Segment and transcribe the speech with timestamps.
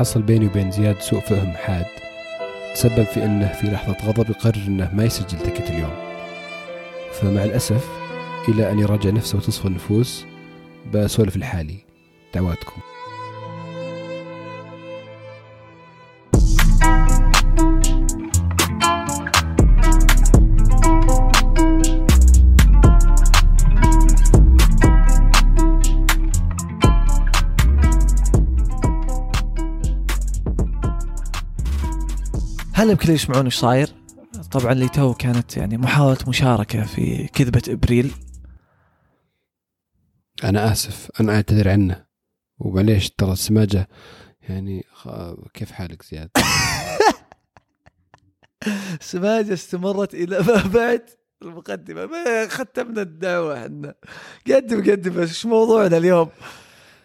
[0.00, 1.86] حصل بيني وبين زياد سوء فهم حاد
[2.74, 5.94] تسبب في إنه في لحظة غضب يقرر إنه ما يسجل تكت اليوم.
[7.12, 7.88] فمع الأسف
[8.48, 10.24] إلى أن يراجع نفسه وتصفى النفوس
[10.92, 11.78] بسولف لحالي
[12.34, 12.80] دعواتكم.
[32.80, 33.88] هلا اللي يسمعون إيش صاير؟
[34.52, 38.12] طبعا اللي تو كانت يعني محاولة مشاركة في كذبة إبريل.
[40.44, 42.06] أنا آسف أنا أعتذر عنه.
[42.58, 43.88] ومعليش ترى السماجة
[44.48, 46.30] يعني خ- كيف حالك زياد؟
[49.00, 51.10] سماجة استمرت إلى ما بعد.
[51.42, 53.94] المقدمة ما ختمنا الدعوة إحنا.
[54.46, 56.28] قدم قدم بس إيش موضوعنا اليوم؟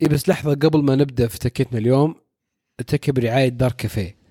[0.02, 2.16] إيه بس لحظة قبل ما نبدأ في تكتنا اليوم
[2.88, 4.25] تكي برعاية دار كافيه.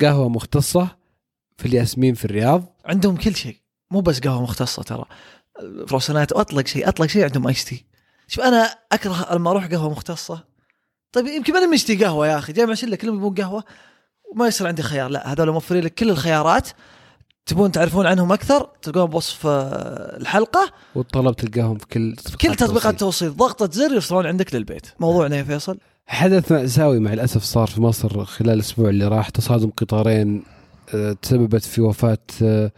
[0.00, 0.88] قهوة مختصة
[1.58, 2.64] في الياسمين في الرياض.
[2.84, 3.56] عندهم كل شيء.
[3.90, 5.04] مو بس قهوة مختصة ترى.
[5.60, 7.84] الكروسنات واطلق شيء أطلق شيء عندهم ice tea
[8.28, 10.44] شوف أنا أكره لما أروح قهوة مختصة.
[11.12, 12.52] طيب يمكن ماني مشتهي قهوة يا أخي.
[12.52, 13.64] جاي مع شلة كلهم يبون قهوة
[14.32, 15.10] وما يصير عندي خيار.
[15.10, 16.68] لا هذول موفرين لك كل الخيارات.
[17.46, 20.72] تبون تعرفون عنهم أكثر تلقون بوصف آه، الحلقة.
[20.94, 24.86] وطلب تلقاهم في كل كل تطبيقات التوصيل ضغطة زر يوصلون عندك للبيت.
[25.00, 25.78] موضوعنا يا فيصل.
[26.06, 29.28] حدث مأساوي مع الأسف صار في مصر خلال الأسبوع اللي راح.
[29.28, 30.42] تصادم قطارين
[30.94, 32.72] آه، تسببت في وفاة آه،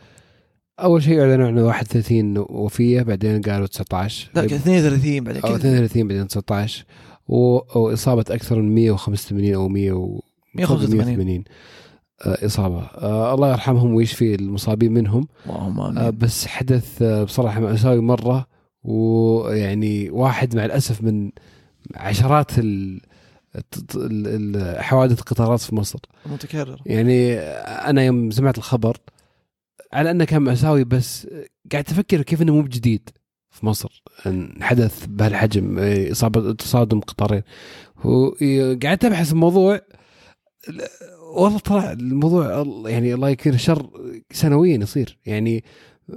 [0.81, 6.09] أول شيء أعلنوا عنه 31 وفية بعدين قالوا 19 لا 32 بعدين أو كذا 32
[6.09, 6.85] بعدين 19
[7.29, 10.21] و- وإصابة أكثر من 185 أو 100 و
[10.55, 11.45] 185 180
[12.27, 12.81] آه، إصابة.
[12.83, 15.29] آه، الله يرحمهم ويشفي المصابين منهم.
[15.47, 16.19] اللهم آه، آمين.
[16.19, 18.47] بس حدث آه، بصراحة مأساوي مرة.
[18.85, 21.31] ويعني واحد مع الأسف من
[21.95, 23.01] عشرات ال-
[24.78, 25.99] حوادث القطارات في مصر.
[26.27, 28.97] متكرر يعني أنا يوم سمعت الخبر
[29.93, 31.27] على أنه كان مأساوي بس
[31.72, 33.09] قاعد أفكر كيف أنه مو بجديد
[33.50, 34.03] في مصر.
[34.27, 35.78] أن حدث بهالحجم
[36.11, 37.43] إصابة تصادم قطارين.
[38.05, 39.81] وقعدت أبحث الموضوع.
[41.34, 43.91] والله طلع الموضوع ال- يعني الله يكثر الشر
[44.33, 45.19] سنويا يصير.
[45.27, 45.65] يعني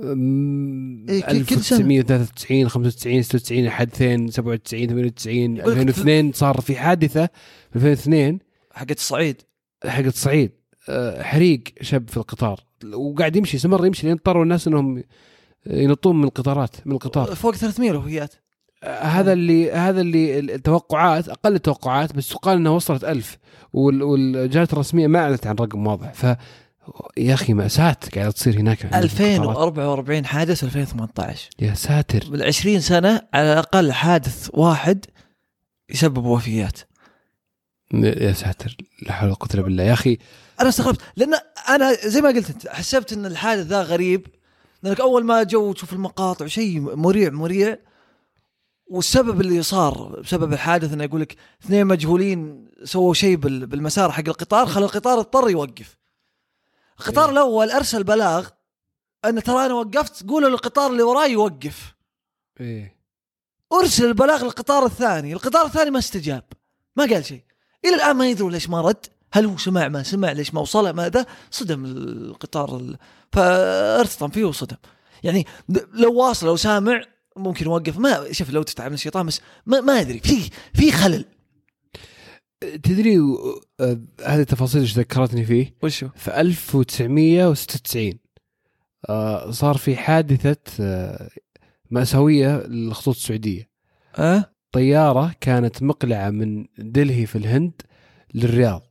[0.03, 1.77] أم، إيه، كل- كل سنة.
[1.79, 7.25] 1993 95 96 حادثين 97 98 يقول لك 2002 صار في حادثة
[7.71, 8.39] في 2002
[8.73, 9.41] حقت الصعيد
[9.85, 10.51] حق الصعيد
[10.89, 12.59] أه، حريق شاب في القطار.
[12.93, 15.03] وقاعد يمشي استمر يمشي لين اضطروا الناس إنهم
[15.67, 17.35] ينطون من القطارات من القطار.
[17.35, 18.33] فوق 300 الوفيات
[18.83, 23.37] آه، هذا اللي هذا اللي التوقعات أقل التوقعات بس يقال إنها وصلت ألف
[23.73, 26.13] وال- والجهات الرسمية ما أعلنت عن رقم واضح.
[26.13, 26.25] ف
[27.17, 29.11] يا أخي ماساه قاعدة تصير هناك عند القطارات.
[29.57, 35.05] 2044 حادث 2018 يا ساتر بال 20 سنة على الأقل حادث واحد
[35.89, 36.79] يسبب وفيات
[37.93, 40.17] يا ساتر لا حول ولا قوة إلا بالله يا أخي
[40.61, 41.33] أنا استغربت لأن
[41.69, 44.27] أنا زي ما قلت أنت حسبت إن الحادث ذا غريب
[44.83, 47.77] لأنك أول ما جو تشوف المقاطع شيء مريع مريع
[48.91, 51.35] والسبب اللي صار بسبب الحادث إنه يقول لك
[51.65, 55.97] اثنين مجهولين سووا شيء بال- بالمسار حق القطار خلى القطار اضطر يوقف.
[56.99, 57.31] القطار إيه.
[57.31, 58.47] الأول أرسل بلاغ
[59.25, 61.93] أن ترى أنا وقفت قولوا للقطار اللي وراي يوقف.
[62.59, 62.99] إيه
[63.73, 66.43] أرسل البلاغ للقطار الثاني، القطار الثاني ما استجاب
[66.95, 67.43] ما قال شيء.
[67.85, 70.91] إلى الآن ما يدرون ليش ما رد، هل هو سمع ما سمع ليش ما وصله
[70.91, 72.97] ماذا؟ صدم القطار ال...
[73.31, 74.77] فارتطم فيه وصدم.
[75.23, 75.47] يعني
[75.93, 77.01] لو واصل لو سامع
[77.35, 81.25] ممكن يوقف ما شوف لو تتعب من الشيطان بس ما, ما أدري في في خلل
[82.83, 83.17] تدري
[84.25, 88.13] هذه التفاصيل إيش ذكرتني فيه؟ وشو؟ في 1996
[89.09, 91.29] آه، صار في حادثة آه،
[91.91, 93.69] مأساوية للخطوط السعودية.
[94.15, 97.71] أه؟ طيارة كانت مقلعة من دلهي في الهند
[98.33, 98.81] للرياض.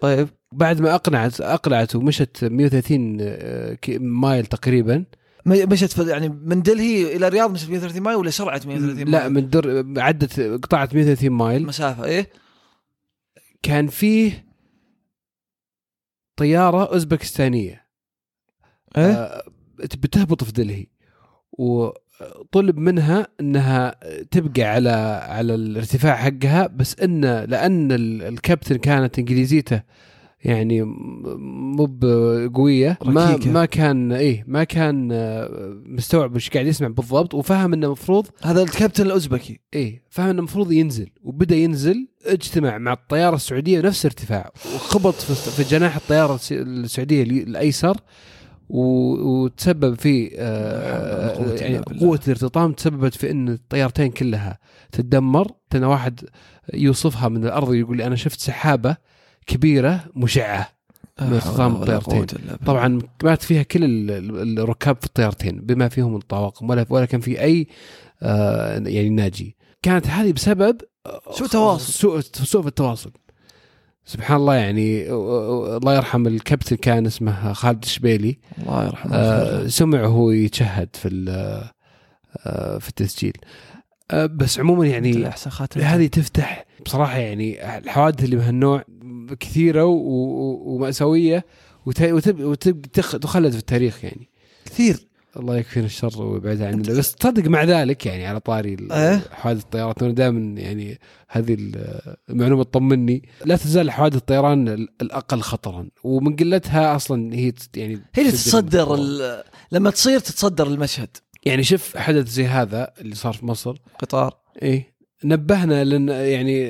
[0.00, 0.28] طيب.
[0.52, 5.04] بعد ما أقنعت أقلعت ومشت 130 آه، كي- مايل تقريبا.
[5.46, 9.50] مشت يعني من دلهي إلى الرياض مشت 130 مايل ولا سرعه 130 مايل؟ لا من
[9.50, 11.66] در عدت قطعت 130 مايل.
[11.66, 12.28] مسافة إيه.
[13.62, 14.46] كان فيه
[16.36, 17.86] طيارة أوزبكستانية.
[18.96, 19.42] إيه؟ آه،
[19.78, 20.86] بتهبط في دلهي.
[21.52, 23.94] وطلب منها إنها
[24.30, 24.90] تبقى على
[25.28, 29.82] على الارتفاع حقها بس ان لأن ال- الكابتن كانت إنجليزيته
[30.44, 33.50] يعني مو بقويه ما ركيكة.
[33.52, 35.48] ما كان إيه ما كان آه،
[35.86, 40.72] مستوعب إيش قاعد يسمع بالضبط وفهم إنه المفروض هذا الكابتن الأوزبكي إيه فهم إنه المفروض
[40.72, 47.22] ينزل وبدأ ينزل اجتمع مع الطيارة السعودية نفس ارتفاع وخبط في جناح الطيارة الس- السعودية
[47.22, 47.96] الأيسر
[48.70, 52.00] وتسبب في قوة آه إلا يعني.
[52.00, 54.58] قوة الارتطام تسببت في إن الطيارتين كلها
[54.92, 56.20] تتدمر كان واحد
[56.74, 58.96] يوصفها من الأرض يقول لي أنا شفت سحابة
[59.48, 60.68] كبيرة مشعة
[61.20, 62.26] من استخدام الطيارتين.
[62.66, 67.20] طبعا مات فيها كل ال- ال- الركاب في الطيارتين بما فيهم الطواقم ولا ولا كان
[67.20, 67.66] في أي
[68.22, 69.56] آه يعني ناجي.
[69.82, 71.92] كانت هذه بسبب آه، سوء تواصل.
[71.92, 73.12] سوء سوء في التواصل.
[74.04, 79.14] سبحان الله يعني الله يرحم الكابتن كان اسمه خالد الشبيلي الله يرحمه.
[79.14, 81.08] آه سمع وهو يتشهد في
[82.80, 83.32] في التسجيل.
[84.14, 85.12] بس عموما يعني
[85.84, 88.84] هذه تفتح بصراحة يعني الحوادث اللي بهالنوع
[89.40, 91.44] كثيرة و- و- ومأساوية
[91.86, 94.28] وت- وتب- وتب- تخ- تخلد في التاريخ يعني.
[94.64, 95.08] كثير.
[95.36, 100.02] الله يكفينا الشر ويبعد عنا بس تصدق مع ذلك يعني على طاري إيه؟ حوادث الطيارات
[100.02, 103.22] أنا دائما يعني هذه ال- المعلومة تطمني.
[103.44, 108.96] لا تزال حوادث الطيران ال- الأقل خطرا ومن قلتها أصلا هي يعني هي اللي تتصدر
[109.72, 111.08] لما تصير تتصدر المشهد.
[111.48, 113.76] يعني شوف حدث زي هذا اللي صار في مصر.
[113.98, 114.34] قطار.
[114.62, 114.98] إيه.
[115.24, 116.66] نبهنا لأن يعني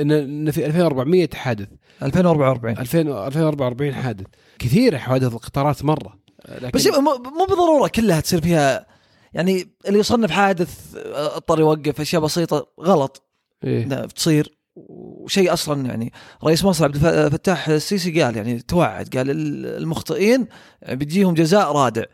[0.00, 1.68] إن في 2400 حادث.
[2.02, 4.26] 2044 2000 2044 حادث.
[4.58, 6.18] كثيرة حوادث القطارات مرة.
[6.48, 8.86] لكن بس مو مو بالضرورة كلها تصير فيها
[9.32, 13.22] يعني اللي يصنف حادث آه، اضطر يوقف أشياء بسيطة غلط.
[13.64, 14.58] إيه؟ لا، تصير.
[14.76, 16.12] وشيء أصلا يعني
[16.44, 20.46] رئيس مصر عبد الف- الفتاح السيسي قال يعني توعد قال ال- المخطئين
[20.88, 22.04] بيجيهم جزاء رادع.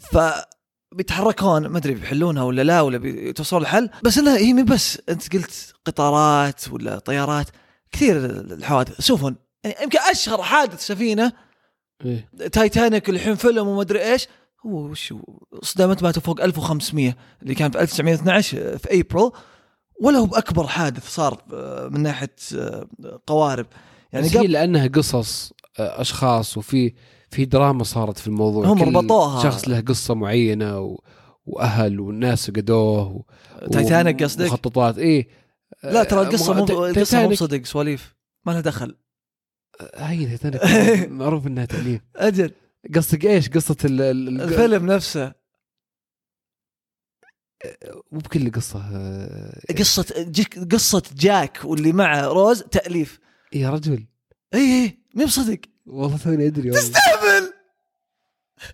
[0.00, 0.18] ف
[0.92, 4.98] بيتحركون ما أدري بيحلونها ولا لا ولا بيتوصلون لحل بس إنها هي مي بس.
[5.08, 7.46] أنت قلت قطارات ولا طيارات
[7.92, 9.00] كثير الحوادث.
[9.00, 11.32] سفن يعني يمكن أشهر حادث سفينه
[12.04, 14.28] إيه؟ تايتانيك الحين فيلم وما أدري إيش.
[14.66, 15.14] هو وش؟
[15.62, 19.30] صدمت ماتوا فوق 1500 اللي كان في 1912 في أبريل.
[20.00, 22.86] ولا هو بأكبر حادث صار آه، من ناحية آه،
[23.26, 23.66] قوارب.
[24.12, 26.92] يعني قبل لأنها قصص آه، أشخاص وفي
[27.30, 29.42] في دراما صارت في الموضوع هم ربطوها.
[29.42, 31.00] شخص له قصة معينة و...
[31.46, 33.22] وأهل والناس قدوه و...
[33.72, 35.28] تايتانيك قصدك؟ مخططات إيه.
[35.84, 38.14] لا ترى القصة مو القصة مو بصدق سواليف.
[38.46, 38.96] ما لها دخل.
[39.94, 41.08] هي تايتانيك.
[41.18, 42.00] معروف إنها تأليف.
[42.16, 42.52] أجل.
[42.94, 44.00] قصدك إيش؟ قصة ال...
[44.00, 44.40] ال...
[44.42, 45.32] الفيلم نفسه.
[48.12, 53.18] مو بكل قصة آه، قصة جيك- قصة جاك واللي معه روز تأليف.
[53.52, 54.06] يا رجل.
[54.54, 55.58] اي اي مو بصدق.
[55.86, 56.92] والله توني أدري والله.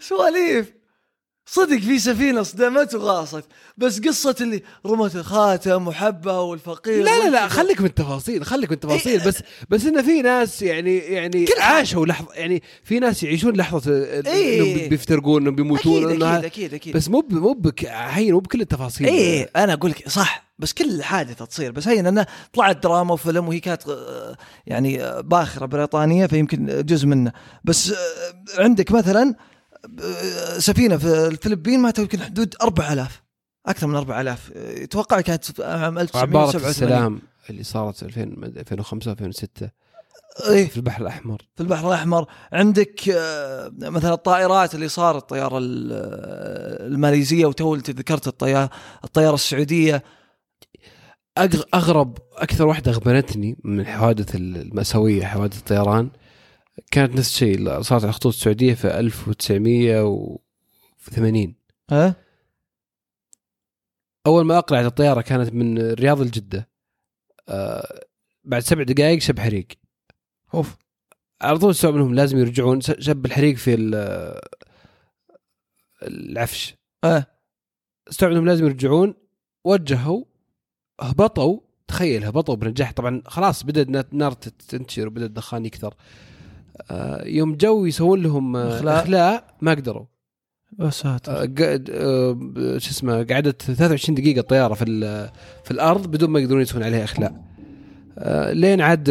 [0.00, 0.72] سواليف
[1.46, 3.44] صدق في سفينة صدمت وغاصت
[3.76, 7.48] بس قصة اللي رمت الخاتم وحبها والفقير لا لا لا.
[7.48, 9.28] خليك من التفاصيل خليك من التفاصيل إيه.
[9.28, 9.38] بس
[9.70, 11.46] بس انه في ناس يعني يعني.
[11.60, 14.60] عاشوا لحظة يعني في ناس يعيشون لحظة إيه.
[14.60, 19.06] إنهم بي- بيفترقون إنهم بيموتون أكيد أكيد أكيد بس مو مو هين مو بكل التفاصيل
[19.06, 21.72] اي أنا أقول لك صح بس كل حادثة تصير.
[21.72, 24.36] بس هي انها طلعت دراما وفيلم وهي كانت آه،
[24.66, 27.32] يعني آه، باخرة بريطانية فيمكن جزء منه.
[27.64, 29.34] بس آه، عندك مثلا
[30.58, 33.22] سفينة في الفلبين ماتوا يمكن حدود 4000
[33.66, 39.70] أكثر من 4000 آه، أتوقع كانت عام عبارة 1987 السلام اللي صارت 2000 2005 2006
[40.48, 40.68] إيه.
[40.68, 41.42] في البحر الأحمر.
[41.54, 42.26] في البحر الأحمر.
[42.52, 43.00] عندك
[43.78, 45.92] مثلا الطائرات اللي صارت الطيارة ال-
[46.92, 48.70] الماليزية وتو ذكرت الطياره
[49.04, 50.02] الطيارة السعودية.
[51.74, 56.10] أغرب أكثر واحدة اغبنتني من الحوادث المأساوية حوادث الطيران
[56.90, 57.54] كانت نفس الشيء.
[57.54, 61.54] اللي صارت على الخطوط السعودية في 1980
[61.90, 62.16] ها؟
[64.26, 66.68] أول ما أقلعت الطيارة كانت من الرياض لجده
[67.48, 68.00] آه
[68.44, 69.66] بعد سبع دقائق شب حريق.
[70.54, 70.76] أوف.
[71.42, 74.40] على طول استوعب إنهم لازم يرجعون شب الحريق في ال-
[76.02, 76.74] العفش.
[77.04, 77.26] آه
[78.10, 79.14] استوعب إنهم لازم يرجعون
[79.64, 80.24] وجهوا
[81.00, 84.32] هبطوا تخيل هبطوا بنجاح طبعا خلاص بدأت النار
[84.68, 85.94] تنتشر وبدا الدخان يكثر.
[86.90, 89.00] آه يوم جو يسوون لهم آه،.
[89.00, 89.56] إخلاء.
[89.60, 90.04] ما قدروا.
[90.80, 91.32] يا ساتر.
[91.60, 94.84] آه، شو اسمه قعدت 23 دقيقة الطياره في
[95.64, 97.44] في الأرض بدون ما يقدرون يسوون عليها إخلاء.
[98.18, 99.08] آه، لين عاد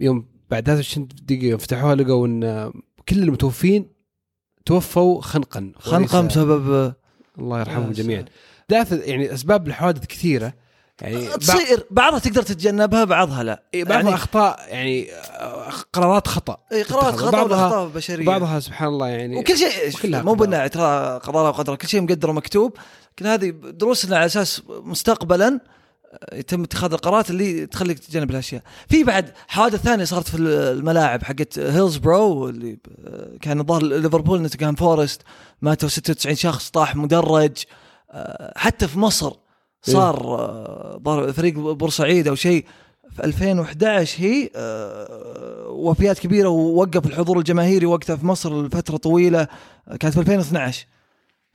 [0.00, 2.72] يوم بعد 23 دقيقة يوم فتحوها لقوا إن
[3.08, 3.86] كل المتوفين
[4.64, 5.72] توفوا خنقا.
[5.92, 6.94] وليس- بسبب
[7.38, 8.24] الله يرحمهم جميعا.
[8.70, 10.52] دافع يعني أسباب الحوادث كثيرة.
[11.02, 16.28] يعني بعض تصير بعضها تقدر تتجنبها بعضها لا إيه، بعضها يعني أخطاء يعني آه، قرارات
[16.28, 17.14] خطأ إيه، قرارات.
[17.14, 20.34] خطأ بعضها وأخطاء بشرية بعضها سبحان الله يعني وكل شيء مو.
[20.34, 22.76] بالناعي ترى قضاء وقدره كل شيء مقدر ومكتوب
[23.12, 25.60] لكن هذه دروسنا على أساس مستقبلا
[26.32, 28.62] يتم اتخاذ القرارات اللي تخليك تتجنب الأشياء.
[28.88, 32.78] في بعد حوادث ثانية صارت في الملاعب حقت هيلزبرو اللي
[33.40, 35.22] كان الظاهر ليفربول نوتنغهام فورست
[35.62, 37.56] ماتوا 96 شخص طاح مدرج
[38.10, 39.32] آه، حتى في مصر
[39.82, 40.16] صار
[41.06, 42.64] آه، فريق بورسعيد أو شيء.
[43.10, 49.48] في 2011 هي آه، وفيات كبيرة ووقف الحضور الجماهيري وقتها في مصر لفترة طويلة.
[49.88, 50.86] آه، كانت في 2012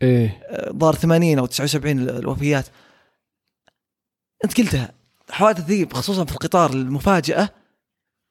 [0.02, 0.40] إيه.
[0.72, 2.66] ظهر 80 أو 79 الوفيات.
[4.46, 4.92] أنت قلتها
[5.30, 7.50] الحوادث ذي خصوصا في القطار المفاجأة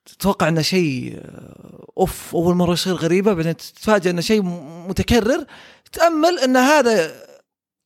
[0.06, 4.42] تتوقع إنه شيء آه، أوف أول مرة يصير غريبة بعدين تتفاجئ إنه شيء
[4.88, 5.44] متكرر.
[5.92, 7.12] تأمل إن هذا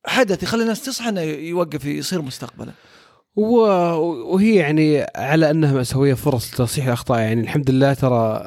[0.07, 2.73] حدث يخلي الناس تصحى إنه يوقف يصير مستقبلا.
[3.37, 7.21] وهي يعني على أنها مأساوية فرص لتصحيح الأخطاء.
[7.21, 8.43] يعني الحمد لله ترى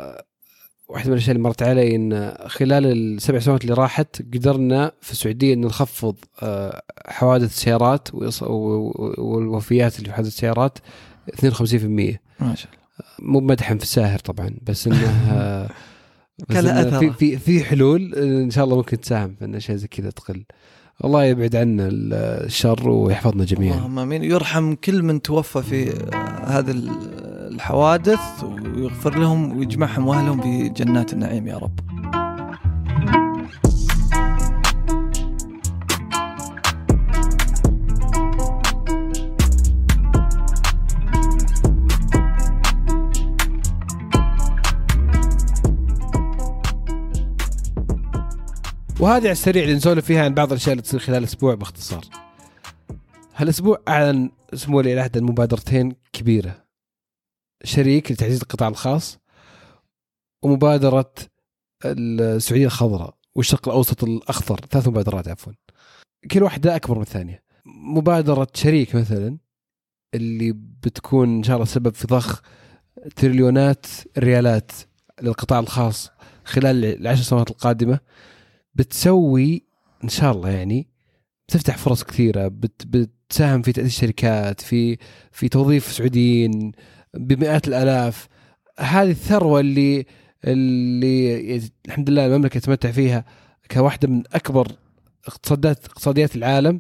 [0.90, 5.54] واحدة من الأشياء اللي مرت علي إن خلال السبع سنوات اللي راحت قدرنا في السعودية
[5.54, 8.08] إن نخفض آه، حوادث السيارات
[9.18, 10.78] والوفيات اللي في حوادث السيارات
[11.36, 12.88] 52% ما شاء الله.
[13.20, 15.70] مو مدحا في الساهر طبعا بس إنه آه،
[16.40, 17.00] بس كان لها إنه أثر.
[17.00, 20.44] في في في حلول إن شاء الله ممكن تساهم في إن أشياء زي كذا تقل.
[21.06, 22.13] الله يبعد عنا ال-
[22.46, 25.89] الشر ويحفظنا جميعا اللهم آمين يرحم كل من توفى في
[26.46, 26.89] هذه ال-
[27.54, 31.80] الحوادث ويغفر لهم ويجمعهم وأهلهم في جنات النعيم يا رب.
[49.00, 52.06] وهذه على السريع اللي نسولف فيها عن بعض الأشياء اللي تصير خلال الأسبوع باختصار.
[53.36, 56.66] هالأسبوع أعلن سمو ولي العهد عن مبادرتين كبيرة.
[57.63, 59.20] شريك لتعزيز القطاع الخاص
[60.44, 61.13] ومبادرة
[61.86, 65.54] السعودية الخضراء والشرق الأوسط الأخضر، ثلاث مبادرات عفوا.
[66.32, 67.44] كل واحدة أكبر من الثانية.
[67.66, 69.38] مبادرة شريك مثلا
[70.13, 72.42] اللي بتكون إن شاء الله سبب في ضخ
[73.16, 73.86] تريليونات
[74.18, 74.72] الريالات
[75.22, 76.12] للقطاع الخاص
[76.46, 78.00] خلال العشر سنوات القادمة
[78.77, 79.63] بتسوي
[80.03, 80.88] إن شاء الله يعني
[81.48, 84.98] بتفتح فرص كثيرة بت بتساهم في تاسيس شركات في
[85.31, 86.72] في توظيف سعوديين
[87.13, 88.27] بمئات الآلاف.
[88.79, 90.05] هذه الثروة اللي
[90.46, 93.25] اللي الحمد لله المملكة تتمتع فيها
[93.72, 94.67] كواحده من أكبر
[95.27, 96.79] اقتصادات اقتصاديات العالم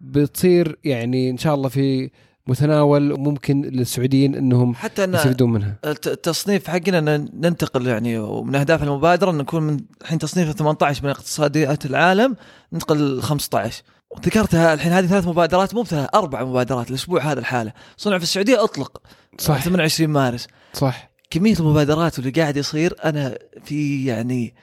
[0.00, 2.10] بتصير يعني إن شاء الله في
[2.46, 5.78] متناول وممكن للسعوديين إنهم حتى إن يستفيدون منها.
[5.84, 11.04] الت- التصنيف حقنا ان ننتقل يعني ومن أهداف المبادرة إن نكون من الحين تصنيف 18
[11.04, 12.36] من اقتصاديات العالم
[12.72, 17.72] ننتقل ل 15 وذكرتها الحين هذه ثلاث مبادرات مو بثلاث أربع مبادرات الأسبوع هذا الحالة.
[17.96, 19.02] صنع في السعودية أطلق.
[19.38, 20.46] صح 28 مارس.
[20.72, 21.10] صح.
[21.30, 24.54] كمية المبادرات واللي قاعد يصير أنا في يعني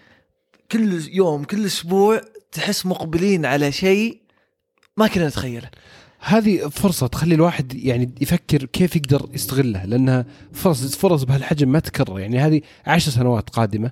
[0.72, 2.22] كل يوم كل أسبوع
[2.52, 4.22] تحس مقبلين على شيء
[4.98, 5.70] ما كنا نتخيله.
[6.26, 12.20] هذه فرصة تخلي الواحد يعني يفكر كيف يقدر يستغلها لأنها فرص فرص بهالحجم ما تكرر
[12.20, 13.92] يعني هذه عشر سنوات قادمة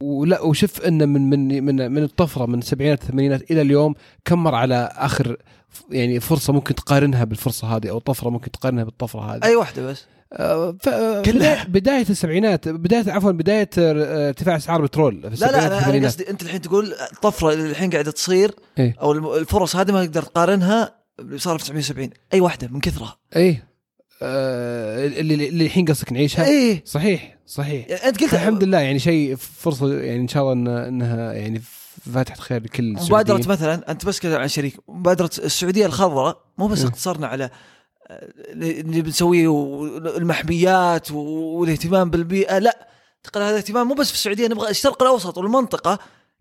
[0.00, 3.94] ولا وشوف أن من من من من الطفرة من السبعينات الثمانينات إلى اليوم
[4.24, 5.36] كم مر على آخر
[5.90, 10.04] يعني فرصة ممكن تقارنها بالفرصة هذه أو طفرة ممكن تقارنها بالطفرة هذه أي واحدة بس
[10.32, 10.88] آه، ف...
[11.24, 11.64] كلها.
[11.64, 16.06] بداية, السبعينات بداية عفوا بداية آه، ارتفاع أسعار البترول في لا السبعينات لا أنا.
[16.06, 18.96] قصدي أنت الحين تقول الطفره اللي الحين قاعدة تصير إيه.
[19.00, 23.18] أو الفرص هذه ما تقدر تقارنها صار في 1970 أي واحدة من كثرها.
[23.36, 23.68] إيه.
[24.22, 26.82] آه، اللي اللي الحين قصدك نعيشها؟ إيه.
[26.84, 27.88] صحيح صحيح.
[27.88, 31.62] يعني أنت قلت الحمد لله يعني شيء فرصة يعني إن شاء الله إن إنها يعني
[32.14, 33.48] فاتحة خير لكل مبادرة السعوديين.
[33.48, 34.76] مثلا أنت بس كذا عن شريك.
[34.88, 36.88] مبادرة السعودية الخضراء مو بس نعم.
[36.88, 37.50] اقتصرنا على
[38.10, 42.88] آه، اللي بنسويه والمحميات والاهتمام بالبيئة لا.
[43.22, 45.98] تقل هذا الاهتمام مو بس في السعودية نبغى الشرق الأوسط والمنطقة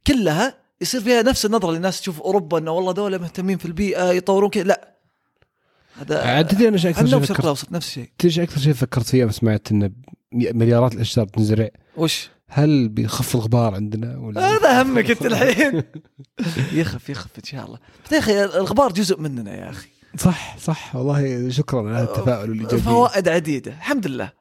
[0.07, 4.12] كلها يصير فيها نفس النظرة اللي الناس تشوف أوروبا إنه والله دولة مهتمين في البيئة
[4.12, 4.63] يطورون كذا.
[4.63, 4.98] لا.
[6.01, 8.10] هذا عاد تدري أنا إيش أكثر شيء الشرق فكرت الاوسط نفس الشيء.
[8.17, 9.91] تدري إيش أكثر شيء فكرت فيه سمعت انه
[10.34, 11.69] مليارات الأشجار تنزرع.
[11.98, 15.84] وش؟ هل بيخف الغبار عندنا ولا؟ هذا همك أنت الحين.
[16.79, 17.79] يخف يخف إن شاء الله.
[18.05, 19.89] بس يا أخي الغبار جزء مننا يا أخي.
[20.17, 20.96] صح صح.
[20.96, 24.31] والله شكرا على التفاؤل والايجابيه فوائد عديدة الحمد لله.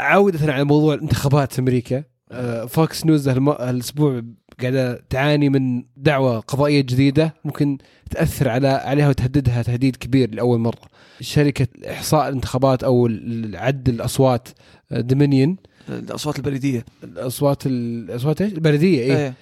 [0.00, 2.04] عودة على موضوع الانتخابات في أمريكا
[2.68, 4.22] فوكس نيوز هالأسبوع
[4.60, 7.78] قاعدة تعاني من دعوة قضائية جديدة ممكن
[8.10, 10.96] تأثر على عليها وتهددها تهديد كبير لأول مرة.
[11.20, 13.08] شركة إحصاء الانتخابات أو
[13.54, 14.48] عد الأصوات
[14.90, 15.56] دومينيون
[15.88, 16.84] الأصوات البريدية.
[17.04, 19.34] الأصوات الأصوات إيش؟ البلديه اي إيه.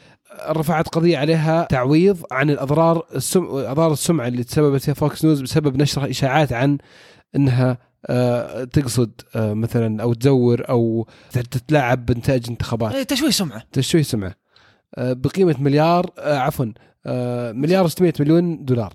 [0.49, 3.45] رفعت قضية عليها تعويض عن الأضرار السم...
[3.45, 6.79] أضرار السمعة اللي تسببت فيها فوكس نيوز بسبب نشر إشاعات عن
[7.37, 12.95] إنها آه، تقصد آه، مثلا أو تزور أو تتلاعب بنتائج انتخابات.
[12.95, 13.63] إيه تشويه سمعة.
[13.73, 14.35] تشويه سمعة.
[14.99, 16.67] بقيمة مليار آه، عفوا
[17.07, 18.93] آه، مليار و600 مليون دولار.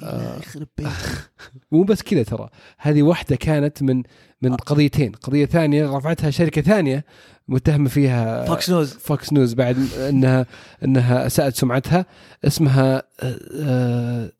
[0.00, 1.30] آه، يخرب بيتك
[1.72, 2.48] مو بس كذا ترى.
[2.78, 4.02] هذه واحدة كانت من
[4.42, 5.12] من قضيتين.
[5.12, 7.04] قضية ثانية رفعتها شركة ثانية
[7.48, 10.46] متهمة فيها فوكس نيوز فوكس نيوز بعد إنها
[10.84, 12.06] إنها اساءت سمعتها.
[12.44, 14.30] اسمها آه، آه،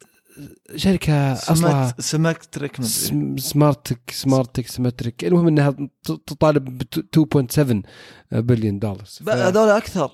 [0.77, 7.83] شركة اصلها سمكت سمكت ترك مدري سم- سمارتك سمارتك سمترك المهم إنها تطالب ب 2.7
[8.33, 10.11] بليون دولار هذول أكثر.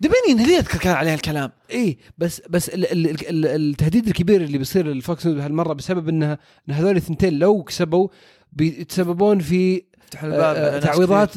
[0.00, 4.58] دومينيون هي اذكر كان عليها الكلام إي بس بس ال ال ال التهديد الكبير اللي
[4.58, 6.38] بيصير للفوكس نيوز هالمره بسبب انها
[6.68, 8.08] إن هذول الثنتين لو كسبوا
[8.52, 9.82] بيتسببون في
[10.24, 11.34] آه، تعويضات.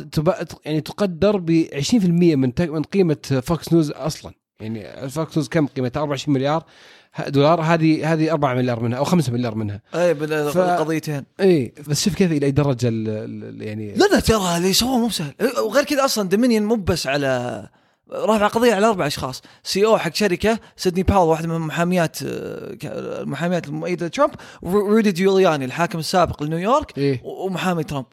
[0.66, 1.94] يعني تقدر ب 20%
[2.36, 2.52] من.
[2.60, 6.64] من قيمة فوكس نيوز أصلا يعني فوكس نيوز كم قيمتها 24 مليار
[7.28, 9.82] دولار هذه هذه 4 مليار منها أو 5 مليار منها.
[9.96, 10.24] أي ف-
[11.42, 13.10] إي بس شوف كيف إلى أي درجة ال...
[13.10, 13.62] ال...
[13.62, 15.34] يعني لا لا ترى اللي سووه مو بسهل
[15.66, 17.68] وغير كذا أصلا دومينيون مو بس على
[18.12, 19.42] رافع قضيه على أربع أشخاص.
[19.64, 24.32] CEO حق شركة سيدني باول واحدة من محاميات المحاميات المؤيده لترامب
[24.64, 28.06] رودي جولياني الحاكم السابق لنيويورك و- ومحامي ترامب.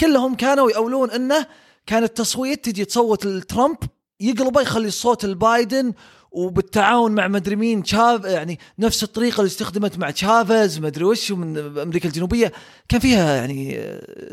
[0.00, 1.46] كلهم كانوا يقولون إنه
[1.86, 3.76] كان التصويت تجي تصوت لترامب
[4.20, 5.92] يقلبه يخلي الصوت البايدن
[6.34, 11.58] وبالتعاون مع مدري مين شاف يعني نفس الطريقة اللي استخدمت مع تشافز مدري وش من
[11.78, 12.52] أمريكا الجنوبية.
[12.88, 13.80] كان فيها يعني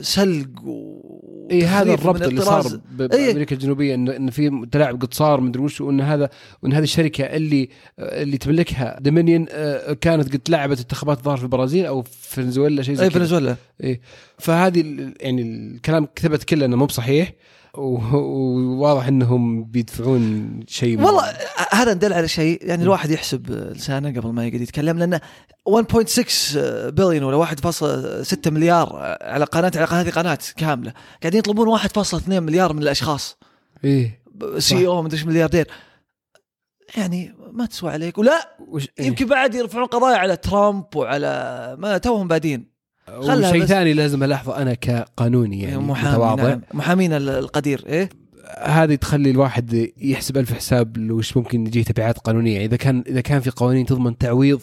[0.02, 2.42] سلق و إي هذا الربط اللي.
[2.42, 2.80] صار.
[2.92, 6.30] بامريكا الجنوبية انه انه في تلاعب قطصار مدري وش وإن هذا
[6.62, 11.86] وإن هذه الشركة اللي اللي تملكها دومينيون آه، كانت قد لعبت انتخابات الظاهر في البرازيل
[11.86, 13.20] أو في فنزويلا شيء زي إي كذا.
[13.20, 13.56] فنزويلا.
[13.84, 14.02] إيه
[14.38, 17.34] فهذه يعني الكلام ثبت كله إنه مو بصحيح.
[17.78, 21.34] وواضح إنهم بيدفعون شيء والله
[21.72, 25.22] هذا ندل على شيء يعني الواحد يحسب لسانه قبل ما يقعد يتكلم لأنه
[25.70, 26.58] 1.6
[26.90, 32.84] بليون ولا 1.6 مليار على قناة على هذه قناة كاملة قاعدين يطلبون 1.2 مليار من
[32.84, 33.38] الأشخاص.
[33.84, 34.22] إيه
[34.58, 35.68] سي أو مدري إيش ملياردير.
[36.98, 38.18] يعني ما تسوى عليك.
[38.18, 39.08] ولا وش إيه.
[39.08, 42.71] يمكن بعد يرفعون قضايا على ترامب وعلى ما توهم بادين.
[43.18, 43.66] وشيء.
[43.66, 46.62] ثاني لازم ألاحظه أنا كقانوني يعني محامي متواضع نعم.
[46.74, 48.10] محامين ال- القدير إيه
[48.64, 53.40] هذه تخلي الواحد يحسب ألف حساب وش ممكن يجيه تبعات قانونية إذا كان إذا كان
[53.42, 54.62] في قوانين تضمن تعويض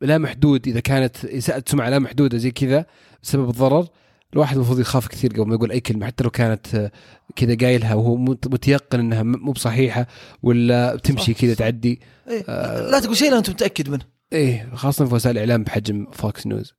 [0.00, 2.86] لا محدود إذا كانت إساءة سمعة لا محدودة زي كذا
[3.22, 3.86] بسبب الضرر
[4.34, 6.90] الواحد المفروض يخاف كثير قبل ما يقول أي كلمة حتى لو كانت
[7.36, 10.06] كذا قايلها وهو مت- متيقن إنها مو بصحيحة
[10.42, 11.54] ولا بتمشي صح، كذا.
[11.54, 12.44] تعدي إيه.
[12.48, 12.90] آه.
[12.90, 16.74] لا تقول شيء الا أنت متأكد منه إيه خاصة في وسائل الاعلام بحجم فوكس نيوز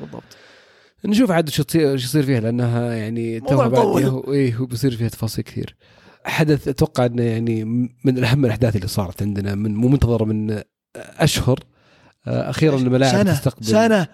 [0.00, 0.22] بالضبط
[1.04, 5.08] نشوف عاد شو تصير شو يصير فيها لأنها يعني توها بعد إيه هو بيصير فيها
[5.08, 5.76] تفاصيل كثير.
[6.24, 7.64] حدث أتوقع إنه يعني
[8.04, 10.60] من أهم الأحداث اللي صارت عندنا من مو منتظرة من
[10.96, 11.58] أشهر
[12.26, 13.32] آه، أخيرا الملاعب سنة.
[13.34, 14.06] تستقبل سنة.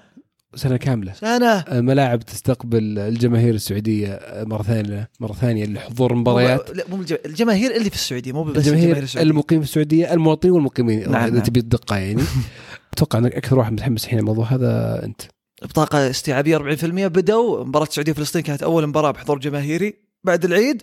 [0.54, 1.12] سنة كاملة.
[1.12, 1.58] سنة.
[1.58, 7.90] الملاعب تستقبل الجماهير السعودية مرة ثانية مرة ثانية لحضور مباريات لا مو الج- الجماهير اللي
[7.90, 11.42] في السعودية مو بس الجماهير الجماهير المقيم في السعودية المواطنين والمقيمين نعم، إذا نعم.
[11.42, 12.22] تبي الدقة يعني.
[12.92, 15.22] أتوقع إنك أكثر واحد متحمس الحين الموضوع هذا أنت.
[15.62, 19.94] بطاقة استيعابية 40% بدوا مباراة السعودية وفلسطين كانت أول مباراة بحضور جماهيري
[20.24, 20.82] بعد العيد.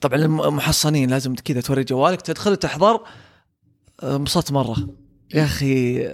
[0.00, 3.00] طبعا المحصنين لازم كذا توري جوالك تدخل تحضر.
[4.02, 4.76] آه، انبسطت مرة.
[5.34, 6.08] يا أخي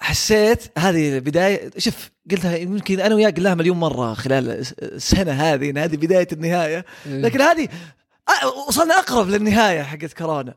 [0.00, 5.78] حسيت هذه بداية شوف قلتها يمكن أنا وياك قلناها مليون مرة خلال السنة هذه إن
[5.78, 6.84] هذه بداية النهاية.
[7.06, 7.68] لكن هذه
[8.68, 10.54] وصلنا أقرب للنهاية حقت كورونا.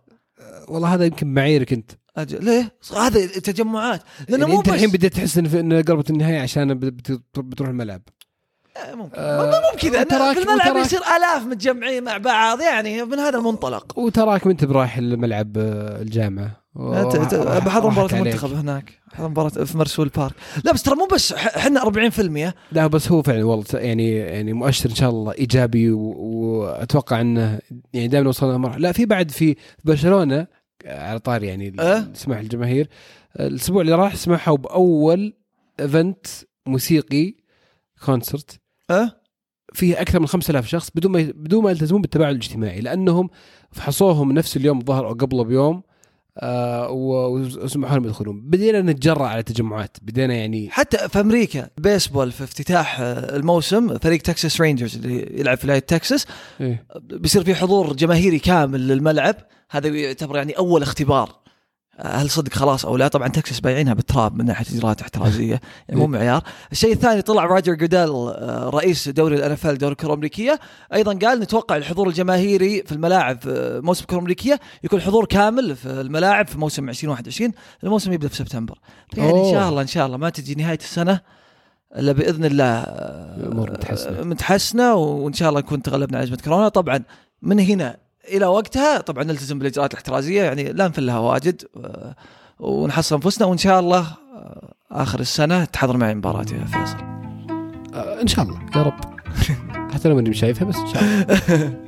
[0.67, 1.91] والله هذا يمكن معاييرك أنت.
[2.17, 2.35] أج...
[2.35, 4.01] ليه؟ هذا تجمعات.
[4.29, 8.01] لأنه يعني مو أنت الحين بديت تحس إن قربت النهاية عشان بت- بت- بتروح الملعب.
[8.77, 9.11] آه، ممكن.
[9.15, 10.03] آه، مو كذا
[10.33, 13.99] في الملعب يصير آلاف متجمعين مع بعض يعني من هذا المنطلق.
[13.99, 16.67] وتراك ما أنت برايح الملعب آه، الجامعة.
[16.75, 18.13] بحضر مباراة.
[18.19, 18.93] المنتخب هناك.
[19.13, 20.33] بحضر مباراة في مرسول بارك.
[20.63, 24.89] لا بس ترى مو بس إحنا 40% لا بس هو فعلا والله يعني يعني مؤشر
[24.89, 27.59] إن شاء الله إيجابي وأتوقع إنه
[27.93, 30.47] يعني دائما وصلنا مرحله لا في بعد في برشلونة
[30.85, 32.89] على طار يعني أه؟ سماح الجماهير
[33.39, 35.33] الأسبوع اللي راح سمحوا بأول
[35.79, 36.27] event
[36.65, 37.33] موسيقي
[38.05, 38.59] concert
[38.89, 39.21] أه؟
[39.73, 43.29] فيه أكثر من 5000 شخص بدون ما بدون ما يلتزمون بالتباعد الاجتماعي لأنهم
[43.71, 45.83] فحصوهم نفس اليوم الظهر أو قبله بيوم
[46.39, 48.41] آه وسمحوا لهم يدخلون.
[48.41, 49.97] بدينا نتجرأ على التجمعات.
[50.01, 55.57] بدينا يعني حتى في أمريكا بيسبول في افتتاح آه، الموسم فريق تكساس رينجرز اللي يلعب
[55.57, 56.25] في ولايه تكساس
[56.61, 56.85] إيه.
[57.01, 59.35] بيصير في حضور جماهيري كامل للملعب.
[59.69, 61.46] هذا يعتبر يعني أول اختبار.
[62.05, 65.61] هل صدق خلاص أو لا؟ طبعا تكساس بايعينها بالتراب من ناحية إجراءات احترازية.
[65.89, 66.43] يعني مو معيار.
[66.71, 70.59] الشيء الثاني طلع روجر جوديل آه، رئيس دوري ال NFL دوري الكرة الأمريكية.
[70.93, 75.85] أيضا قال نتوقع الحضور الجماهيري في الملاعب في موسم الكرة الأمريكية يكون حضور كامل في
[76.01, 77.51] الملاعب في موسم 2021
[77.83, 78.79] الموسم يبدأ في سبتمبر.
[79.17, 79.51] يعني إن.
[79.51, 81.19] شاء الله إن شاء الله ما تجي نهاية السنة
[81.95, 84.21] إلا بإذن الله آه، الأمور متحسنة.
[84.23, 86.69] متحسنه وإن شاء الله نكون تغلبنا على ازمه كورونا.
[86.69, 87.03] طبعا
[87.41, 91.61] من هنا إلى وقتها طبعا نلتزم بالإجراءات الاحترازية يعني لا نفلها واجد
[92.59, 93.99] ونحصن أنفسنا وإن شاء الله
[94.35, 96.97] آه، آخر السنة تحضر معي مباراه يا فيصل.
[97.93, 98.99] آه إن شاء الله يا رب.
[99.93, 101.87] حتى لو ماني شايفها بس إن شاء الله.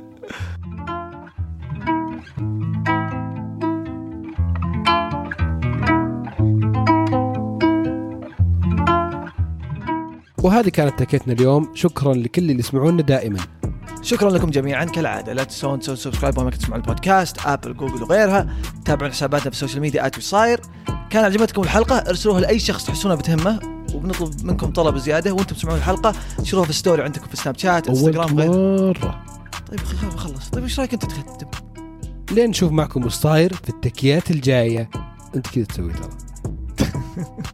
[10.42, 11.72] وهذه كانت تكتنا اليوم.
[11.74, 13.38] شكرا لكل اللي يسمعونا دائما.
[14.02, 14.84] شكرا لكم جميعا.
[14.84, 18.46] كالعادة لا تنسون تسوون subscribe وما تسمعون البودكاست Apple Google وغيرها.
[18.84, 20.60] تابعون حساباتنا في ال social media at صاير
[21.10, 23.60] كان عجبتكم الحلقة ارسلوها لأي شخص تحسونه بتهمه
[23.94, 25.32] وبنطلب منكم طلب زيادة.
[25.32, 29.24] وأنتم تسمعون الحلقة انشروها في story عندكم في Snapchat Instagram غير مرة.
[29.70, 29.80] طيب
[30.16, 30.48] خلص.
[30.48, 31.46] طيب إيش رأيك أنت تختم
[32.30, 34.90] لين نشوف معكم وش صاير في التكيات الجاية.
[35.34, 36.08] أنت كذا تسوي ترى.